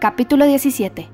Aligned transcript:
Capítulo 0.00 0.46
17 0.46 1.08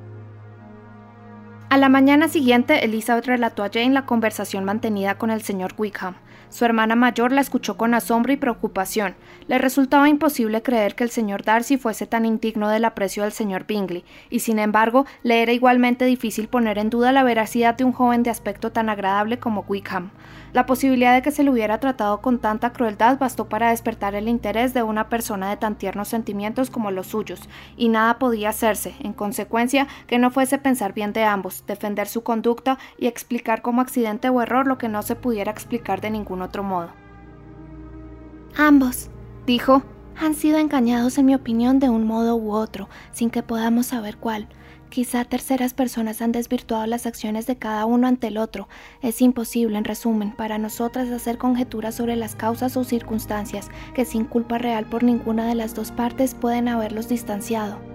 A 1.71 1.79
la 1.79 1.89
mañana 1.89 2.29
siguiente, 2.29 2.84
Elizabeth 2.84 3.24
relató 3.24 3.65
a 3.65 3.71
Jane 3.73 3.95
la 3.95 4.04
conversación 4.04 4.66
mantenida 4.66 5.16
con 5.16 5.30
el 5.30 5.40
señor 5.40 5.72
Wickham. 5.79 6.16
Su 6.50 6.64
hermana 6.64 6.94
mayor 6.94 7.32
la 7.32 7.40
escuchó 7.40 7.76
con 7.76 7.94
asombro 7.94 8.32
y 8.32 8.36
preocupación. 8.36 9.16
Le 9.48 9.58
resultaba 9.58 10.08
imposible 10.08 10.62
creer 10.62 10.95
que 10.95 11.04
el 11.04 11.10
señor 11.10 11.42
Darcy 11.42 11.76
fuese 11.76 12.06
tan 12.06 12.24
indigno 12.24 12.68
del 12.68 12.84
aprecio 12.84 13.24
del 13.24 13.32
señor 13.32 13.66
Bingley, 13.66 14.04
y 14.30 14.41
sin 14.41 14.59
embargo 14.59 15.05
le 15.23 15.42
era 15.42 15.52
igualmente 15.52 16.05
difícil 16.05 16.48
poner 16.48 16.78
en 16.78 16.91
duda 16.91 17.12
la 17.12 17.24
veracidad 17.24 17.74
de 17.74 17.84
un 17.84 17.92
joven 17.92 18.23
de 18.23 18.30
aspecto 18.30 18.73
tan 18.73 18.88
agradable 18.88 19.38
como 19.38 19.64
Wickham. 19.68 20.10
La 20.52 20.66
posibilidad 20.66 21.14
de 21.14 21.23
que 21.23 21.32
se 21.32 21.42
le 21.42 21.50
hubiera 21.50 21.80
tratado 21.80 22.20
con 22.20 22.38
tanta 22.38 22.73
crueldad 22.73 23.19
bastó 23.19 23.48
para 23.48 23.70
despertar 23.70 24.14
el 24.14 24.28
interés 24.28 24.73
de 24.73 24.84
una 24.84 25.09
persona 25.09 25.51
de 25.51 25.56
tan 25.56 25.74
tiernos 25.74 26.06
sentimientos 26.06 26.70
como 26.70 26.92
los 26.92 27.09
suyos, 27.09 27.41
y 27.77 27.88
nada 27.88 28.20
podía 28.20 28.51
hacerse, 28.51 28.95
en 29.01 29.12
consecuencia, 29.12 29.88
que 30.06 30.19
no 30.19 30.30
fuese 30.30 30.59
pensar 30.59 30.92
bien 30.95 31.12
de 31.12 31.24
ambos, 31.24 31.64
defender 31.66 32.06
su 32.06 32.23
conducta 32.23 32.78
y 32.98 33.09
explicar 33.09 33.62
como 33.62 33.80
accidente 33.80 34.28
o 34.28 34.41
error 34.41 34.69
lo 34.69 34.78
que 34.78 34.88
no 34.88 35.02
se 35.02 35.16
pudiera 35.16 35.51
explicar 35.51 36.01
de 36.01 36.10
ningún 36.10 36.23
otro 36.42 36.62
modo. 36.62 36.91
Ambos, 38.56 39.10
dijo, 39.46 39.83
han 40.16 40.34
sido 40.34 40.59
engañados 40.59 41.19
en 41.19 41.27
mi 41.27 41.34
opinión 41.34 41.80
de 41.80 41.88
un 41.91 42.06
modo 42.06 42.37
u 42.37 42.52
otro, 42.52 42.88
sin 43.12 43.30
que 43.30 43.42
podamos 43.42 43.87
saber 43.87 44.16
cuál. 44.16 44.48
Quizá 44.88 45.24
terceras 45.24 45.74
personas 45.74 46.23
han 46.23 46.30
desvirtuado 46.30 46.87
las 46.87 47.05
acciones 47.06 47.48
de 47.48 47.56
cada 47.56 47.84
uno 47.84 48.06
ante 48.06 48.28
el 48.28 48.38
otro. 48.38 48.69
Es 49.02 49.20
imposible, 49.23 49.77
en 49.77 49.84
resumen, 49.84 50.30
para 50.30 50.56
nosotras 50.56 51.10
hacer 51.10 51.37
conjeturas 51.37 51.97
sobre 51.97 52.14
las 52.14 52.36
causas 52.36 52.77
o 52.77 52.84
circunstancias 52.84 53.70
que 53.92 54.05
sin 54.05 54.25
culpa 54.25 54.59
real 54.59 54.86
por 54.86 55.02
ninguna 55.02 55.48
de 55.48 55.56
las 55.56 55.75
dos 55.75 55.91
partes 55.91 56.34
pueden 56.34 56.69
haberlos 56.69 57.09
distanciado. 57.09 57.94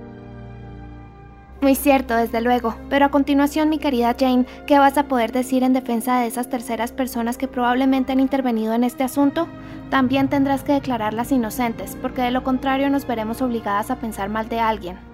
Muy 1.61 1.75
cierto, 1.75 2.15
desde 2.15 2.39
luego, 2.39 2.75
pero 2.89 3.05
a 3.05 3.09
continuación, 3.09 3.67
mi 3.67 3.79
querida 3.79 4.15
Jane, 4.17 4.45
¿qué 4.65 4.79
vas 4.79 4.97
a 4.97 5.09
poder 5.09 5.33
decir 5.33 5.63
en 5.63 5.73
defensa 5.73 6.21
de 6.21 6.27
esas 6.27 6.49
terceras 6.49 6.93
personas 6.93 7.37
que 7.37 7.49
probablemente 7.49 8.13
han 8.13 8.21
intervenido 8.21 8.73
en 8.73 8.85
este 8.85 9.03
asunto? 9.03 9.49
También 9.89 10.29
tendrás 10.29 10.63
que 10.63 10.71
declararlas 10.71 11.33
inocentes, 11.33 11.97
porque 12.01 12.21
de 12.21 12.31
lo 12.31 12.45
contrario 12.45 12.89
nos 12.89 13.05
veremos 13.05 13.41
obligadas 13.41 13.91
a 13.91 13.97
pensar 13.97 14.29
mal 14.29 14.47
de 14.47 14.61
alguien. 14.61 15.08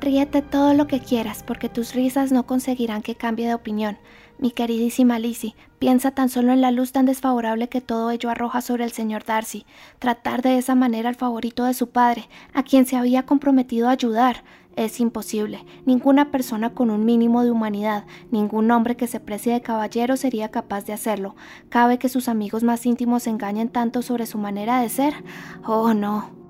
Ríete 0.00 0.42
todo 0.42 0.74
lo 0.74 0.86
que 0.86 1.00
quieras, 1.00 1.42
porque 1.42 1.68
tus 1.68 1.92
risas 1.92 2.30
no 2.30 2.46
conseguirán 2.46 3.02
que 3.02 3.16
cambie 3.16 3.48
de 3.48 3.54
opinión. 3.54 3.98
Mi 4.38 4.52
queridísima 4.52 5.18
Lizzie, 5.18 5.56
piensa 5.80 6.12
tan 6.12 6.28
solo 6.28 6.52
en 6.52 6.60
la 6.60 6.70
luz 6.70 6.92
tan 6.92 7.06
desfavorable 7.06 7.68
que 7.68 7.80
todo 7.80 8.12
ello 8.12 8.30
arroja 8.30 8.60
sobre 8.60 8.84
el 8.84 8.92
señor 8.92 9.24
Darcy. 9.24 9.66
Tratar 9.98 10.42
de 10.42 10.56
esa 10.56 10.76
manera 10.76 11.08
al 11.08 11.16
favorito 11.16 11.64
de 11.64 11.74
su 11.74 11.90
padre, 11.90 12.28
a 12.54 12.62
quien 12.62 12.86
se 12.86 12.96
había 12.96 13.26
comprometido 13.26 13.88
a 13.88 13.92
ayudar, 13.92 14.44
es 14.76 15.00
imposible. 15.00 15.64
Ninguna 15.84 16.30
persona 16.30 16.70
con 16.72 16.90
un 16.90 17.04
mínimo 17.04 17.42
de 17.42 17.50
humanidad, 17.50 18.04
ningún 18.30 18.70
hombre 18.70 18.96
que 18.96 19.08
se 19.08 19.18
precie 19.18 19.52
de 19.52 19.62
caballero 19.62 20.16
sería 20.16 20.52
capaz 20.52 20.84
de 20.84 20.92
hacerlo. 20.92 21.34
¿Cabe 21.68 21.98
que 21.98 22.08
sus 22.08 22.28
amigos 22.28 22.62
más 22.62 22.86
íntimos 22.86 23.26
engañen 23.26 23.68
tanto 23.68 24.02
sobre 24.02 24.26
su 24.26 24.38
manera 24.38 24.80
de 24.80 24.88
ser? 24.88 25.14
Oh, 25.64 25.94
no. 25.94 26.47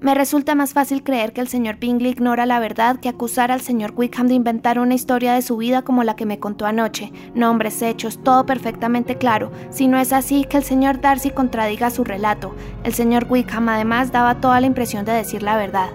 Me 0.00 0.14
resulta 0.14 0.54
más 0.54 0.74
fácil 0.74 1.02
creer 1.02 1.32
que 1.32 1.40
el 1.40 1.48
señor 1.48 1.78
Bingley 1.78 2.10
ignora 2.10 2.44
la 2.44 2.58
verdad 2.58 3.00
que 3.00 3.08
acusar 3.08 3.50
al 3.50 3.62
señor 3.62 3.94
Wickham 3.96 4.28
de 4.28 4.34
inventar 4.34 4.78
una 4.78 4.94
historia 4.94 5.32
de 5.32 5.40
su 5.40 5.56
vida 5.56 5.82
como 5.82 6.04
la 6.04 6.14
que 6.14 6.26
me 6.26 6.38
contó 6.38 6.66
anoche. 6.66 7.10
Nombres, 7.34 7.80
hechos, 7.80 8.22
todo 8.22 8.44
perfectamente 8.44 9.16
claro. 9.16 9.50
Si 9.70 9.88
no 9.88 9.98
es 9.98 10.12
así, 10.12 10.44
que 10.44 10.58
el 10.58 10.64
señor 10.64 11.00
Darcy 11.00 11.30
contradiga 11.30 11.90
su 11.90 12.04
relato. 12.04 12.54
El 12.82 12.92
señor 12.92 13.26
Wickham 13.30 13.68
además 13.70 14.12
daba 14.12 14.40
toda 14.40 14.60
la 14.60 14.66
impresión 14.66 15.06
de 15.06 15.12
decir 15.12 15.42
la 15.42 15.56
verdad. 15.56 15.88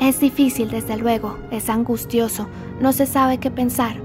Es 0.00 0.18
difícil, 0.18 0.70
desde 0.70 0.96
luego, 0.96 1.38
es 1.52 1.70
angustioso, 1.70 2.48
no 2.80 2.92
se 2.92 3.06
sabe 3.06 3.38
qué 3.38 3.50
pensar. 3.52 3.96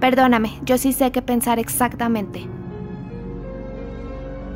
Perdóname, 0.00 0.58
yo 0.64 0.76
sí 0.76 0.92
sé 0.92 1.12
qué 1.12 1.22
pensar 1.22 1.60
exactamente. 1.60 2.48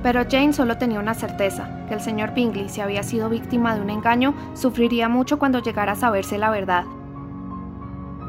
Pero 0.03 0.25
Jane 0.31 0.53
solo 0.53 0.79
tenía 0.79 1.01
una 1.01 1.15
certeza, 1.15 1.69
que 1.89 1.95
el 1.95 2.01
señor 2.01 2.35
Bingley, 2.35 2.69
si 2.69 2.81
había 2.81 3.03
sido 3.03 3.29
víctima 3.29 3.75
de 3.75 3.81
un 3.81 3.91
engaño, 3.91 4.35
sufriría 4.55 5.09
mucho 5.09 5.39
cuando 5.39 5.61
llegara 5.61 5.93
a 5.93 5.97
saberse 5.97 6.39
la 6.39 6.51
verdad. 6.51 6.85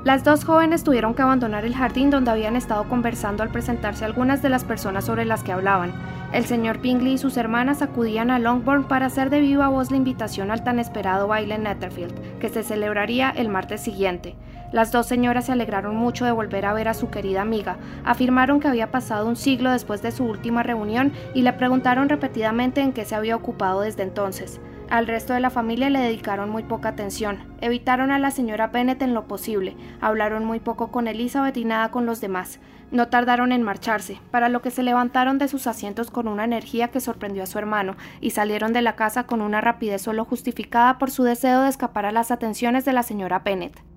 Las 0.06 0.24
dos 0.24 0.46
jóvenes 0.46 0.86
tuvieron 0.86 1.14
que 1.14 1.22
abandonar 1.22 1.66
el 1.66 1.76
jardín 1.76 2.10
donde 2.10 2.32
habían 2.32 2.56
estado 2.56 2.88
conversando 2.88 3.44
al 3.44 3.50
presentarse 3.50 4.06
algunas 4.06 4.42
de 4.42 4.48
las 4.48 4.64
personas 4.64 5.06
sobre 5.06 5.26
las 5.26 5.44
que 5.44 5.52
hablaban. 5.52 5.92
El 6.32 6.46
señor 6.46 6.80
Bingley 6.80 7.14
y 7.14 7.18
sus 7.18 7.36
hermanas 7.36 7.82
acudían 7.82 8.32
a 8.32 8.40
Longbourn 8.40 8.86
para 8.86 9.08
hacer 9.08 9.30
de 9.30 9.42
viva 9.42 9.68
voz 9.68 9.92
la 9.92 9.98
invitación 9.98 10.52
al 10.52 10.64
tan 10.64 10.80
esperado 10.80 11.28
baile 11.28 11.56
en 11.56 11.64
Netherfield, 11.64 12.40
que 12.40 12.48
se 12.48 12.64
celebraría 12.64 13.30
el 13.32 13.50
martes 13.50 13.82
siguiente. 13.82 14.36
Las 14.72 14.92
dos 14.92 15.08
señoras 15.08 15.48
se 15.48 15.52
alegraron 15.52 15.96
mucho 15.96 16.26
de 16.26 16.32
volver 16.32 16.66
a 16.66 16.74
ver 16.74 16.88
a 16.90 16.94
su 16.94 17.10
querida 17.10 17.42
amiga, 17.42 17.78
afirmaron 18.06 18.60
que 18.60 18.68
había 18.68 18.92
pasado 18.92 19.28
un 19.28 19.36
siglo 19.36 19.72
después 19.72 20.04
de 20.04 20.12
su 20.12 20.26
última 20.26 20.62
reunión 20.62 21.12
y 21.34 21.42
le 21.42 21.54
preguntaron 21.54 22.08
repetidamente 22.08 22.82
en 22.82 22.94
qué 22.94 23.04
se 23.04 23.16
había 23.16 23.36
ocupado 23.36 23.82
desde 23.82 24.04
entonces. 24.04 24.62
Al 24.90 25.08
resto 25.08 25.34
de 25.34 25.40
la 25.40 25.50
familia 25.50 25.90
le 25.90 26.00
dedicaron 26.00 26.52
muy 26.52 26.64
poca 26.64 26.90
atención, 26.90 27.40
evitaron 27.62 28.12
a 28.12 28.20
la 28.20 28.30
señora 28.30 28.68
Bennet 28.68 29.02
en 29.02 29.16
lo 29.16 29.28
posible, 29.28 29.76
hablaron 30.02 30.46
muy 30.46 30.60
poco 30.60 30.92
con 30.92 31.08
Elizabeth 31.08 31.58
y 31.58 31.66
nada 31.66 31.90
con 31.90 32.06
los 32.06 32.22
demás. 32.22 32.60
No 32.92 33.08
tardaron 33.08 33.52
en 33.52 33.62
marcharse, 33.62 34.20
para 34.32 34.50
lo 34.50 34.62
que 34.64 34.72
se 34.72 34.82
levantaron 34.82 35.38
de 35.38 35.48
sus 35.48 35.68
asientos 35.68 36.10
con 36.10 36.28
una 36.28 36.44
energía 36.44 36.90
que 36.90 37.02
sorprendió 37.02 37.44
a 37.44 37.48
su 37.48 37.60
hermano 37.60 37.98
y 38.20 38.32
salieron 38.32 38.74
de 38.74 38.82
la 38.82 38.96
casa 38.96 39.26
con 39.26 39.42
una 39.42 39.62
rapidez 39.62 40.02
solo 40.02 40.26
justificada 40.26 40.98
por 40.98 41.12
su 41.12 41.24
deseo 41.24 41.62
de 41.62 41.70
escapar 41.70 42.06
a 42.06 42.12
las 42.12 42.32
atenciones 42.32 42.86
de 42.86 42.94
la 42.94 43.04
señora 43.04 43.40
Bennet. 43.40 43.89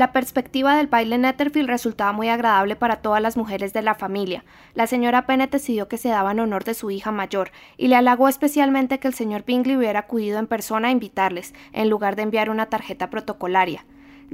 La 0.00 0.12
perspectiva 0.12 0.78
del 0.78 0.86
baile 0.86 1.16
en 1.16 1.66
resultaba 1.68 2.12
muy 2.12 2.30
agradable 2.30 2.74
para 2.74 3.02
todas 3.02 3.20
las 3.20 3.36
mujeres 3.36 3.74
de 3.74 3.82
la 3.82 3.94
familia. 3.94 4.46
La 4.72 4.86
señora 4.86 5.26
Bennet 5.28 5.50
decidió 5.50 5.88
que 5.88 5.98
se 5.98 6.08
daba 6.08 6.32
en 6.32 6.40
honor 6.40 6.64
de 6.64 6.72
su 6.72 6.90
hija 6.90 7.12
mayor, 7.12 7.50
y 7.76 7.88
le 7.88 7.96
halagó 7.96 8.26
especialmente 8.26 8.98
que 8.98 9.08
el 9.08 9.12
señor 9.12 9.44
Bingley 9.44 9.76
hubiera 9.76 9.98
acudido 9.98 10.38
en 10.38 10.46
persona 10.46 10.88
a 10.88 10.90
invitarles, 10.90 11.52
en 11.74 11.90
lugar 11.90 12.16
de 12.16 12.22
enviar 12.22 12.48
una 12.48 12.64
tarjeta 12.64 13.10
protocolaria. 13.10 13.84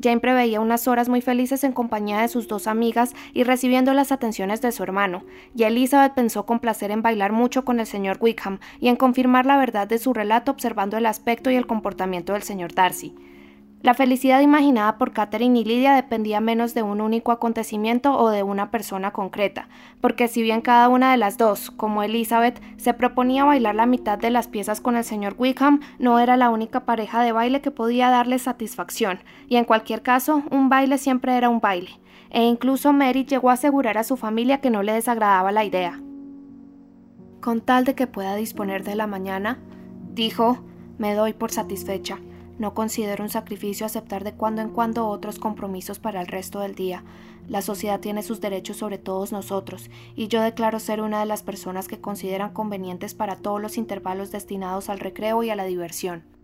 Jane 0.01 0.21
preveía 0.21 0.61
unas 0.61 0.87
horas 0.87 1.09
muy 1.09 1.21
felices 1.21 1.65
en 1.65 1.73
compañía 1.73 2.21
de 2.21 2.29
sus 2.29 2.47
dos 2.47 2.69
amigas 2.69 3.17
y 3.35 3.43
recibiendo 3.43 3.93
las 3.93 4.13
atenciones 4.13 4.63
de 4.63 4.71
su 4.71 4.85
hermano, 4.85 5.25
y 5.57 5.65
Elizabeth 5.65 6.15
pensó 6.15 6.47
con 6.47 6.61
placer 6.61 6.93
en 6.93 7.03
bailar 7.03 7.33
mucho 7.33 7.65
con 7.65 7.81
el 7.81 7.87
señor 7.87 8.19
Wickham 8.21 8.61
y 8.79 8.87
en 8.87 8.95
confirmar 8.95 9.47
la 9.47 9.57
verdad 9.57 9.89
de 9.89 9.99
su 9.99 10.15
relato 10.15 10.53
observando 10.53 10.97
el 10.97 11.07
aspecto 11.07 11.51
y 11.51 11.57
el 11.57 11.67
comportamiento 11.67 12.35
del 12.35 12.45
señor 12.45 12.73
Darcy. 12.73 13.17
La 13.87 13.95
felicidad 13.95 14.41
imaginada 14.41 14.99
por 14.99 15.13
Catherine 15.13 15.61
y 15.61 15.65
Lydia 15.65 15.95
dependía 15.95 16.41
menos 16.41 16.75
de 16.75 16.83
un 16.83 17.01
único 17.01 17.31
acontecimiento 17.31 18.19
o 18.19 18.31
de 18.31 18.43
una 18.43 18.73
persona 18.73 19.13
concreta, 19.13 19.69
porque 20.01 20.27
si 20.27 20.43
bien 20.43 20.61
cada 20.61 20.89
una 20.89 21.13
de 21.13 21.17
las 21.17 21.39
dos, 21.39 21.71
como 21.71 22.03
Elizabeth, 22.03 22.61
se 22.79 22.95
proponía 22.95 23.45
bailar 23.45 23.77
la 23.77 23.87
mitad 23.87 24.19
de 24.19 24.31
las 24.31 24.49
piezas 24.49 24.81
con 24.81 24.97
el 24.97 25.05
señor 25.05 25.37
Wickham, 25.39 25.83
no 26.01 26.19
era 26.19 26.37
la 26.37 26.51
única 26.51 26.85
pareja 26.85 27.23
de 27.23 27.31
baile 27.31 27.61
que 27.61 27.71
podía 27.71 28.11
darle 28.11 28.41
satisfacción, 28.41 29.21
y 29.47 29.55
en 29.55 29.65
cualquier 29.65 30.03
caso, 30.03 30.43
un 30.51 30.69
baile 30.69 30.99
siempre 30.99 31.37
era 31.37 31.49
un 31.49 31.61
baile, 31.61 32.01
e 32.31 32.43
incluso 32.43 32.93
Mary 32.93 33.25
llegó 33.25 33.51
a 33.51 33.53
asegurar 33.53 33.99
a 33.99 34.03
su 34.03 34.17
familia 34.17 34.61
que 34.61 34.71
no 34.71 34.83
le 34.83 34.95
desagradaba 34.95 35.53
la 35.53 35.65
idea. 35.65 36.01
Con 37.41 37.61
tal 37.61 37.85
de 37.85 37.95
que 37.95 38.09
pueda 38.09 38.35
disponer 38.35 38.83
de 38.83 38.97
la 38.97 39.07
mañana, 39.07 39.61
dijo, 40.13 40.65
me 40.99 41.15
doy 41.15 41.35
por 41.35 41.53
satisfecha. 41.53 42.19
No 42.59 42.73
considero 42.73 43.23
un 43.23 43.31
sacrificio 43.31 43.85
aceptar 43.85 44.25
de 44.25 44.33
cuando 44.33 44.63
en 44.63 44.71
cuando 44.71 45.09
otros 45.09 45.39
compromisos 45.39 45.99
para 45.99 46.21
el 46.21 46.27
resto 46.27 46.61
del 46.61 46.75
día. 46.75 47.05
La 47.49 47.63
sociedad 47.63 48.01
tiene 48.01 48.23
sus 48.23 48.41
derechos 48.41 48.79
sobre 48.79 48.99
todos 48.99 49.31
nosotros, 49.31 49.91
y 50.15 50.29
yo 50.29 50.41
declaro 50.41 50.81
ser 50.81 51.01
una 51.01 51.21
de 51.21 51.27
las 51.27 51.43
personas 51.43 51.87
que 51.87 52.01
consideran 52.01 52.53
convenientes 52.53 53.15
para 53.15 53.37
todos 53.37 53.61
los 53.61 53.77
intervalos 53.77 54.33
destinados 54.33 54.89
al 54.89 54.99
recreo 54.99 55.43
y 55.43 55.51
a 55.51 55.57
la 55.57 55.65
diversión. 55.65 56.36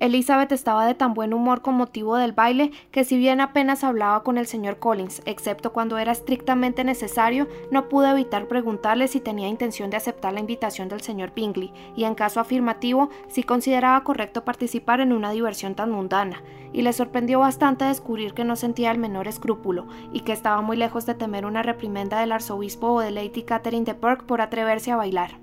Elizabeth 0.00 0.52
estaba 0.52 0.86
de 0.86 0.94
tan 0.94 1.12
buen 1.12 1.34
humor 1.34 1.60
con 1.60 1.74
motivo 1.74 2.16
del 2.16 2.32
baile 2.32 2.70
que 2.92 3.02
si 3.02 3.16
bien 3.16 3.40
apenas 3.40 3.82
hablaba 3.82 4.22
con 4.22 4.38
el 4.38 4.46
señor 4.46 4.78
Collins, 4.78 5.22
excepto 5.24 5.72
cuando 5.72 5.98
era 5.98 6.12
estrictamente 6.12 6.84
necesario, 6.84 7.48
no 7.72 7.88
pudo 7.88 8.06
evitar 8.06 8.46
preguntarle 8.46 9.08
si 9.08 9.18
tenía 9.18 9.48
intención 9.48 9.90
de 9.90 9.96
aceptar 9.96 10.32
la 10.32 10.40
invitación 10.40 10.88
del 10.88 11.00
señor 11.00 11.32
Bingley, 11.34 11.72
y 11.96 12.04
en 12.04 12.14
caso 12.14 12.38
afirmativo, 12.38 13.10
si 13.26 13.42
consideraba 13.42 14.04
correcto 14.04 14.44
participar 14.44 15.00
en 15.00 15.12
una 15.12 15.32
diversión 15.32 15.74
tan 15.74 15.90
mundana, 15.90 16.44
y 16.72 16.82
le 16.82 16.92
sorprendió 16.92 17.40
bastante 17.40 17.84
descubrir 17.84 18.34
que 18.34 18.44
no 18.44 18.54
sentía 18.54 18.92
el 18.92 18.98
menor 18.98 19.26
escrúpulo, 19.26 19.88
y 20.12 20.20
que 20.20 20.32
estaba 20.32 20.62
muy 20.62 20.76
lejos 20.76 21.06
de 21.06 21.14
temer 21.14 21.44
una 21.44 21.64
reprimenda 21.64 22.20
del 22.20 22.30
arzobispo 22.30 22.86
o 22.92 23.00
de 23.00 23.10
Lady 23.10 23.42
Catherine 23.42 23.84
de 23.84 23.94
Perk 23.94 24.26
por 24.26 24.42
atreverse 24.42 24.92
a 24.92 24.96
bailar. 24.96 25.40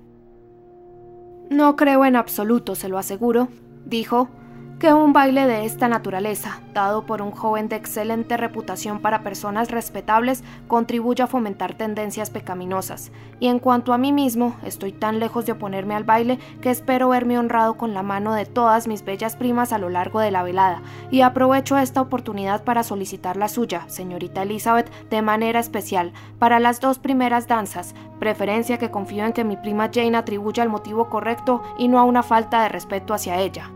No 1.50 1.76
creo 1.76 2.06
en 2.06 2.16
absoluto, 2.16 2.74
se 2.74 2.88
lo 2.88 2.96
aseguro, 2.96 3.48
dijo, 3.84 4.28
que 4.78 4.92
un 4.92 5.14
baile 5.14 5.46
de 5.46 5.64
esta 5.64 5.88
naturaleza, 5.88 6.60
dado 6.74 7.06
por 7.06 7.22
un 7.22 7.30
joven 7.30 7.68
de 7.68 7.76
excelente 7.76 8.36
reputación 8.36 9.00
para 9.00 9.22
personas 9.22 9.70
respetables, 9.70 10.44
contribuye 10.68 11.22
a 11.22 11.26
fomentar 11.26 11.74
tendencias 11.74 12.28
pecaminosas. 12.28 13.10
Y 13.40 13.48
en 13.48 13.58
cuanto 13.58 13.94
a 13.94 13.98
mí 13.98 14.12
mismo, 14.12 14.54
estoy 14.64 14.92
tan 14.92 15.18
lejos 15.18 15.46
de 15.46 15.52
oponerme 15.52 15.94
al 15.94 16.04
baile 16.04 16.38
que 16.60 16.70
espero 16.70 17.08
verme 17.08 17.38
honrado 17.38 17.78
con 17.78 17.94
la 17.94 18.02
mano 18.02 18.34
de 18.34 18.44
todas 18.44 18.86
mis 18.86 19.02
bellas 19.02 19.34
primas 19.34 19.72
a 19.72 19.78
lo 19.78 19.88
largo 19.88 20.20
de 20.20 20.30
la 20.30 20.42
velada, 20.42 20.82
y 21.10 21.22
aprovecho 21.22 21.78
esta 21.78 22.02
oportunidad 22.02 22.62
para 22.62 22.82
solicitar 22.82 23.38
la 23.38 23.48
suya, 23.48 23.84
señorita 23.88 24.42
Elizabeth, 24.42 24.90
de 25.08 25.22
manera 25.22 25.58
especial, 25.58 26.12
para 26.38 26.60
las 26.60 26.80
dos 26.80 26.98
primeras 26.98 27.46
danzas, 27.46 27.94
preferencia 28.18 28.76
que 28.76 28.90
confío 28.90 29.24
en 29.24 29.32
que 29.32 29.44
mi 29.44 29.56
prima 29.56 29.88
Jane 29.92 30.18
atribuya 30.18 30.62
al 30.62 30.68
motivo 30.68 31.08
correcto 31.08 31.62
y 31.78 31.88
no 31.88 31.98
a 31.98 32.04
una 32.04 32.22
falta 32.22 32.62
de 32.62 32.68
respeto 32.68 33.14
hacia 33.14 33.40
ella. 33.40 33.70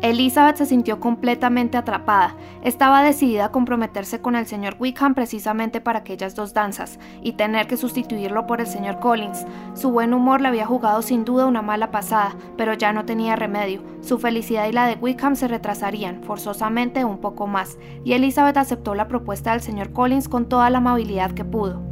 Elizabeth 0.00 0.56
se 0.56 0.66
sintió 0.66 1.00
completamente 1.00 1.76
atrapada. 1.76 2.36
Estaba 2.62 3.02
decidida 3.02 3.46
a 3.46 3.50
comprometerse 3.50 4.20
con 4.20 4.36
el 4.36 4.46
señor 4.46 4.76
Wickham 4.78 5.14
precisamente 5.14 5.80
para 5.80 6.00
aquellas 6.00 6.36
dos 6.36 6.54
danzas 6.54 7.00
y 7.20 7.32
tener 7.32 7.66
que 7.66 7.76
sustituirlo 7.76 8.46
por 8.46 8.60
el 8.60 8.68
señor 8.68 9.00
Collins. 9.00 9.44
Su 9.74 9.90
buen 9.90 10.14
humor 10.14 10.40
le 10.40 10.48
había 10.48 10.66
jugado 10.66 11.02
sin 11.02 11.24
duda 11.24 11.46
una 11.46 11.62
mala 11.62 11.90
pasada, 11.90 12.36
pero 12.56 12.74
ya 12.74 12.92
no 12.92 13.06
tenía 13.06 13.34
remedio. 13.34 13.82
Su 14.00 14.20
felicidad 14.20 14.68
y 14.68 14.72
la 14.72 14.86
de 14.86 14.94
Wickham 14.94 15.34
se 15.34 15.48
retrasarían, 15.48 16.22
forzosamente, 16.22 17.04
un 17.04 17.18
poco 17.18 17.48
más, 17.48 17.76
y 18.04 18.12
Elizabeth 18.12 18.56
aceptó 18.56 18.94
la 18.94 19.08
propuesta 19.08 19.50
del 19.50 19.62
señor 19.62 19.92
Collins 19.92 20.28
con 20.28 20.48
toda 20.48 20.70
la 20.70 20.78
amabilidad 20.78 21.32
que 21.32 21.44
pudo. 21.44 21.82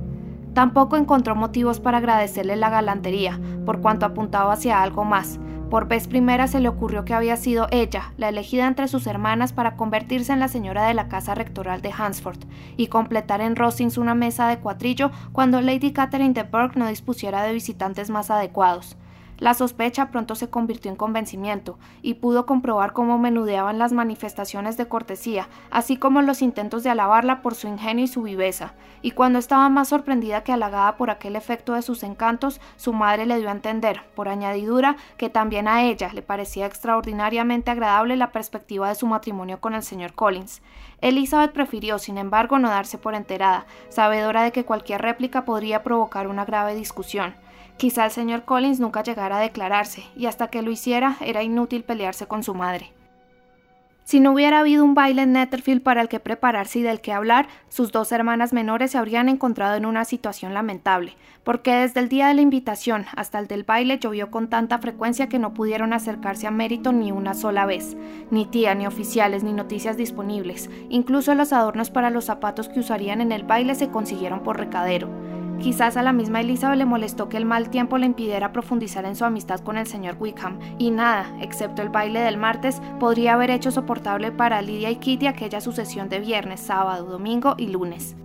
Tampoco 0.54 0.96
encontró 0.96 1.34
motivos 1.34 1.80
para 1.80 1.98
agradecerle 1.98 2.54
la 2.54 2.70
galantería, 2.70 3.40
por 3.66 3.80
cuanto 3.80 4.06
apuntaba 4.06 4.52
hacia 4.52 4.80
algo 4.80 5.04
más. 5.04 5.40
Por 5.70 5.88
vez 5.88 6.06
primera 6.06 6.46
se 6.46 6.60
le 6.60 6.68
ocurrió 6.68 7.04
que 7.04 7.12
había 7.12 7.36
sido 7.36 7.66
ella, 7.72 8.12
la 8.18 8.28
elegida 8.28 8.68
entre 8.68 8.86
sus 8.86 9.08
hermanas 9.08 9.52
para 9.52 9.74
convertirse 9.74 10.32
en 10.32 10.38
la 10.38 10.46
señora 10.46 10.86
de 10.86 10.94
la 10.94 11.08
casa 11.08 11.34
rectoral 11.34 11.82
de 11.82 11.92
Hansford 11.96 12.38
y 12.76 12.86
completar 12.86 13.40
en 13.40 13.56
Rosings 13.56 13.98
una 13.98 14.14
mesa 14.14 14.46
de 14.48 14.58
cuatrillo 14.58 15.10
cuando 15.32 15.60
Lady 15.60 15.92
Catherine 15.92 16.34
de 16.34 16.44
Burke 16.44 16.78
no 16.78 16.86
dispusiera 16.86 17.42
de 17.42 17.52
visitantes 17.52 18.10
más 18.10 18.30
adecuados. 18.30 18.96
La 19.38 19.52
sospecha 19.52 20.10
pronto 20.10 20.34
se 20.34 20.48
convirtió 20.48 20.90
en 20.90 20.96
convencimiento 20.96 21.78
y 22.00 22.14
pudo 22.14 22.46
comprobar 22.46 22.94
cómo 22.94 23.18
menudeaban 23.18 23.78
las 23.78 23.92
manifestaciones 23.92 24.78
de 24.78 24.88
cortesía, 24.88 25.48
así 25.70 25.98
como 25.98 26.22
los 26.22 26.40
intentos 26.40 26.82
de 26.82 26.90
alabarla 26.90 27.42
por 27.42 27.54
su 27.54 27.68
ingenio 27.68 28.04
y 28.04 28.08
su 28.08 28.22
viveza. 28.22 28.72
Y 29.02 29.10
cuando 29.10 29.38
estaba 29.38 29.68
más 29.68 29.88
sorprendida 29.88 30.42
que 30.42 30.52
halagada 30.52 30.96
por 30.96 31.10
aquel 31.10 31.36
efecto 31.36 31.74
de 31.74 31.82
sus 31.82 32.02
encantos, 32.02 32.62
su 32.76 32.94
madre 32.94 33.26
le 33.26 33.38
dio 33.38 33.50
a 33.50 33.52
entender, 33.52 34.00
por 34.14 34.28
añadidura, 34.28 34.96
que 35.18 35.28
también 35.28 35.68
a 35.68 35.82
ella 35.84 36.10
le 36.14 36.22
parecía 36.22 36.64
extraordinariamente 36.64 37.70
agradable 37.70 38.16
la 38.16 38.32
perspectiva 38.32 38.88
de 38.88 38.94
su 38.94 39.06
matrimonio 39.06 39.60
con 39.60 39.74
el 39.74 39.82
señor 39.82 40.14
Collins. 40.14 40.62
Elizabeth 41.02 41.52
prefirió, 41.52 41.98
sin 41.98 42.16
embargo, 42.16 42.58
no 42.58 42.70
darse 42.70 42.96
por 42.96 43.14
enterada, 43.14 43.66
sabedora 43.90 44.42
de 44.44 44.52
que 44.52 44.64
cualquier 44.64 45.02
réplica 45.02 45.44
podría 45.44 45.82
provocar 45.82 46.26
una 46.26 46.46
grave 46.46 46.74
discusión. 46.74 47.34
Quizá 47.76 48.06
el 48.06 48.11
señor 48.11 48.44
Collins 48.44 48.81
nunca 48.81 49.02
llegara 49.02 49.37
a 49.37 49.40
declararse, 49.40 50.05
y 50.17 50.26
hasta 50.26 50.49
que 50.49 50.62
lo 50.62 50.70
hiciera 50.70 51.17
era 51.20 51.43
inútil 51.43 51.84
pelearse 51.84 52.26
con 52.26 52.43
su 52.43 52.55
madre. 52.55 52.93
Si 54.06 54.20
no 54.20 54.31
hubiera 54.31 54.61
habido 54.61 54.84
un 54.84 54.94
baile 54.94 55.23
en 55.23 55.32
Netherfield 55.32 55.82
para 55.82 56.00
el 56.00 56.08
que 56.08 56.20
prepararse 56.20 56.78
y 56.78 56.82
del 56.82 57.00
que 57.00 57.12
hablar, 57.12 57.49
sus 57.69 57.90
dos 57.90 58.12
hermanas 58.12 58.52
menores 58.52 58.93
se 58.93 58.99
habrían 58.99 59.28
encontrado 59.28 59.75
en 59.75 59.84
una 59.84 60.05
situación 60.05 60.55
lamentable, 60.55 61.17
porque 61.43 61.75
desde 61.75 61.99
el 61.99 62.08
día 62.08 62.28
de 62.28 62.34
la 62.34 62.40
invitación 62.40 63.06
hasta 63.17 63.40
el 63.40 63.49
del 63.49 63.64
baile 63.64 63.99
llovió 63.99 64.31
con 64.31 64.49
tanta 64.49 64.78
frecuencia 64.78 65.28
que 65.28 65.40
no 65.40 65.55
pudieron 65.55 65.93
acercarse 65.93 66.46
a 66.46 66.52
Mérito 66.52 66.93
ni 66.93 67.11
una 67.11 67.34
sola 67.34 67.67
vez, 67.67 67.96
ni 68.31 68.46
tía, 68.46 68.76
ni 68.76 68.87
oficiales, 68.87 69.43
ni 69.43 69.52
noticias 69.52 69.96
disponibles. 69.96 70.70
Incluso 70.88 71.34
los 71.34 71.52
adornos 71.52 71.90
para 71.90 72.11
los 72.11 72.26
zapatos 72.26 72.69
que 72.69 72.78
usarían 72.78 73.20
en 73.20 73.32
el 73.32 73.43
baile 73.43 73.75
se 73.75 73.88
consiguieron 73.90 74.44
por 74.44 74.56
recadero. 74.56 75.08
Quizás 75.60 75.96
a 75.96 76.02
la 76.02 76.12
misma 76.12 76.40
Elizabeth 76.40 76.78
le 76.78 76.84
molestó 76.84 77.28
que 77.28 77.36
el 77.36 77.44
mal 77.44 77.70
tiempo 77.70 77.98
le 77.98 78.06
impidiera 78.06 78.52
profundizar 78.52 79.04
en 79.04 79.16
su 79.16 79.24
amistad 79.24 79.60
con 79.60 79.76
el 79.78 79.86
señor 79.86 80.16
Wickham, 80.18 80.58
y 80.78 80.90
nada, 80.90 81.26
excepto 81.40 81.82
el 81.82 81.88
baile 81.88 82.20
del 82.20 82.36
martes, 82.36 82.80
podría 83.00 83.34
haber 83.34 83.50
hecho 83.50 83.70
soportable 83.70 84.32
para 84.32 84.62
Lydia 84.62 84.90
y 84.90 84.96
Kitty 84.96 85.26
aquella 85.26 85.60
sucesión 85.60 86.08
de 86.08 86.20
viernes, 86.20 86.60
sábado, 86.60 87.06
domingo 87.06 87.54
y 87.58 87.68
lunes. 87.68 88.16